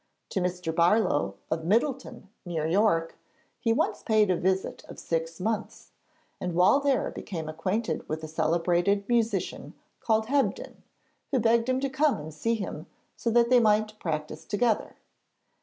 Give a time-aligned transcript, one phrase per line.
[0.29, 0.73] To Mr.
[0.75, 3.19] Barlow, of Middleton near York,
[3.59, 5.91] he once paid a visit of six months,
[6.39, 10.77] and while there became acquainted with a celebrated musician called Hebdin,
[11.29, 14.95] who begged him to come and see him, so that they might practise together.